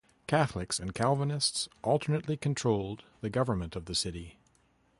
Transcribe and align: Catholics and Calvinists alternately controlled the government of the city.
Catholics 0.25 0.79
and 0.79 0.95
Calvinists 0.95 1.69
alternately 1.83 2.35
controlled 2.35 3.03
the 3.21 3.29
government 3.29 3.75
of 3.75 3.85
the 3.85 3.93
city. 3.93 4.39